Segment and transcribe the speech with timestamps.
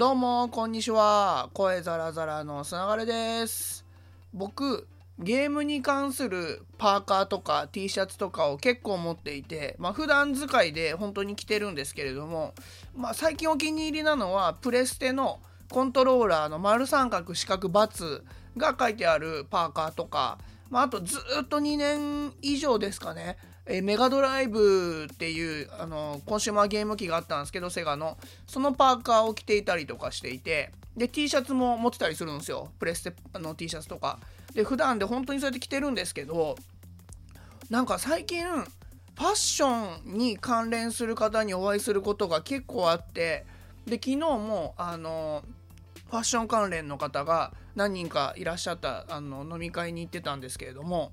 [0.00, 1.50] どうもこんにちは。
[1.52, 3.84] 声ザラザラのつながれです。
[4.32, 4.88] 僕
[5.18, 12.54] ゲームに関するパーカーとか T シャツとかを結構持っていてまあ普段使いで本当に着てるんですけれども
[12.96, 15.38] まあ最近お気に入りなのはプレステの
[15.68, 18.22] コントローラーの丸三角四角×
[18.56, 20.38] が書いてあるパーカーとか
[20.70, 28.18] まあ、あとずっと2年以上ですかね、えメガドライブっていうあのコンシューマーゲーム機があったんですけどセガの。
[28.46, 32.70] そのパーカーを着ていたりとかしていてで T シャツも持ってたりするんですよ。
[32.78, 34.18] プレステの T シャツとか。
[34.54, 36.56] で普段で本当にそうやって着てるんですけど
[37.68, 43.44] なんか最近ファッションに関連する方にお会いすることが結構あって
[43.86, 45.44] で昨日もあの
[46.10, 51.12] ファッション関連の方が何人かいらっしゃったあの飲み会に行ってたんですけれども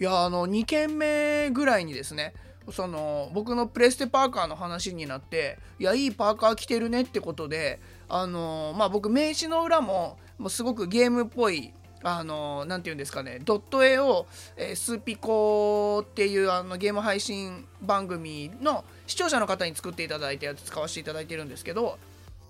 [0.00, 2.34] いやあの2軒目ぐらいにですね
[2.70, 11.72] その僕のプレステパーカーの話になっていやいいパーカー着てるねってことであのまあ僕名刺の裏ももうすごくゲームっぽい
[12.04, 14.26] あの何て言うんですかねドット絵を、
[14.56, 21.98] えー、スーピコっていうあのゲーム配信番組の視聴者の方に作っていただいたやつ使わせていただいてるんですけど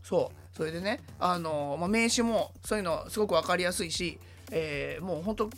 [0.02, 0.42] そう。
[0.56, 4.18] それでねあの、まあ、名刺もそういうのすごく分かりやすいし、
[4.50, 5.50] えー、もう本当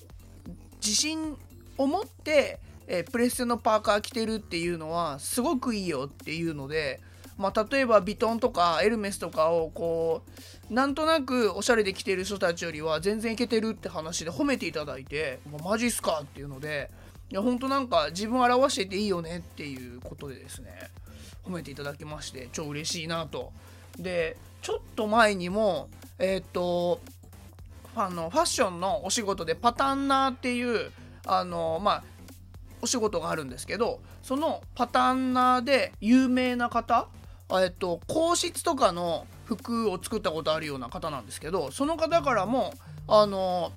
[0.76, 1.36] 自信
[1.78, 7.00] を持って、えー、プレステのパーカー着てるっていうのはすごくいいよっていうので、
[7.36, 10.22] まあ、例えばビトンとかエルメスとかをこ
[10.70, 16.90] うなんとなくおしゃれで着てる人たちよりは全然いけてるって話で褒めていただいて「マジっすか?」っていうので
[17.30, 20.90] いや本当なんか自分を表してていいよねっていうことでですね
[21.44, 23.52] 褒めていただきまして超嬉しいなと
[23.98, 27.00] でちょっと前にもえっ、と
[27.96, 30.90] あのファッションのお仕事でパタンナーっていう
[31.26, 32.04] あのまあ
[32.82, 37.08] お仕事があるんですけどそのパターンナーで有名な方
[37.50, 42.74] えっと皇室とかの服を作ったことあるような方なんですけどその方からも
[43.08, 43.72] あの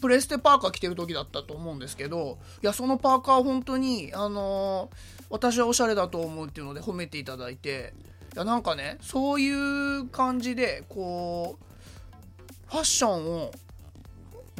[0.00, 4.90] プレステパーカー着てる時だったと思うんですけどいやそのパーカー本当にあの
[5.28, 7.92] 私はおしゃれだと思うっていうので褒めていただいて
[8.34, 13.52] いやなんかねそういう感じでこうファッションを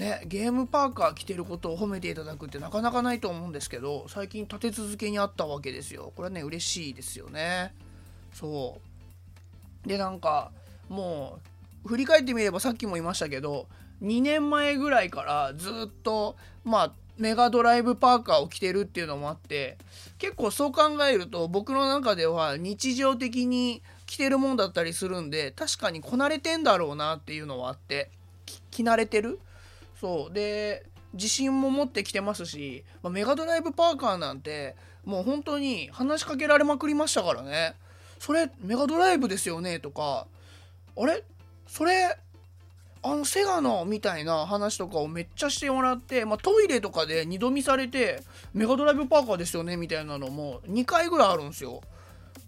[0.00, 6.12] ねゲームパーカー着てることを褒めていただくってなかなかないと思うんですけど最近立て続けにあったわけですよ。
[6.16, 7.74] これはね嬉しいですよね。
[8.32, 8.80] そ
[9.84, 9.88] う。
[9.88, 10.50] でなんか
[10.88, 11.38] も
[11.84, 13.66] う振り返ってみればさっきも言いましたけど
[14.02, 15.72] 2年前ぐらいからずっ
[16.02, 19.76] とまあメガドライブパーカーを着てるっていうのもあって
[20.18, 28.10] 結構そう考えると僕の中では日常的に着てるもんだったりするんで確かにこなれてんだろうなっていうのはあって
[28.70, 29.38] 着慣れてる
[30.00, 30.32] そう。
[30.32, 37.74] で自信も持ってきてますし、まあ、メガドライブパーカーなんてもう本当に話しかけられまくりましたからね。
[38.18, 39.80] それメガドライブですよね？
[39.80, 40.26] とか
[40.96, 41.24] あれ？
[41.66, 42.16] それ
[43.02, 48.22] あのセガのみたいな話とかをめっちゃしてもらって、まあ、トイレとかで二度見されて
[48.52, 49.76] メガドライブパーカーですよね？
[49.76, 51.80] みたいなのも2回ぐらいあるんですよ。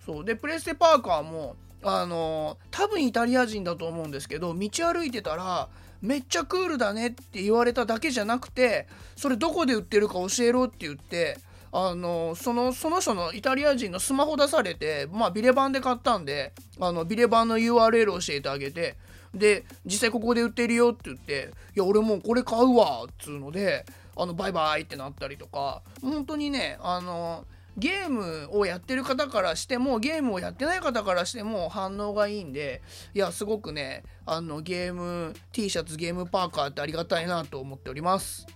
[0.07, 0.25] そう。
[0.25, 5.69] でプレステパーカーもあの多分イタリア人だと思うんですけど道歩いてたら
[6.03, 8.87] めっちゃクールだねって言われただけじゃなくて
[9.17, 11.39] それどこで売ってるか教えろって言って
[11.71, 18.97] あのそのその人のイタリア人のスマホ出されてまあビレバンで買ったんであのビレバンの URL 教えてあげて
[19.33, 23.87] で実際ここで売ってるよって言っていや俺もうこれ買うわっつうので
[24.17, 27.47] あのバイバイってなったりとか本当にねあの
[27.79, 32.83] ゲームをやってる方からしてもゲームをやってない方からしても反応がいいんで
[33.15, 38.47] いやすごくねあのゲーム T シャツゲームパーカーってありがたいなと思っております。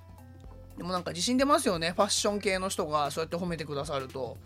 [0.76, 1.92] でもなんか自信出ますよね。
[1.92, 4.36] ファッション系の人がそうやって褒めてくださると。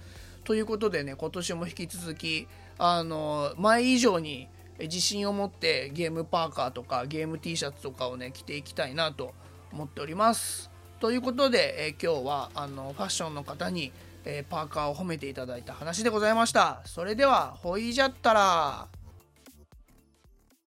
[0.45, 2.47] ということでね今年も引き続き
[2.79, 4.49] あの前以上に
[4.79, 9.35] 自信を持ってゲームパーカーとかゲーム T シャツとかをね着ていきたいなと
[9.73, 10.71] 思っております。
[11.01, 13.91] ということで、え今日はあのファッションの方に、
[14.25, 16.81] えパーカーを褒めていただいた話でございました。
[16.85, 18.89] それではほいじゃったら